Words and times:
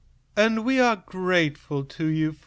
"And 0.35 0.65
we 0.65 0.79
are 0.79 0.95
grateful 0.95 1.83
to 1.85 2.07
you." 2.07 2.37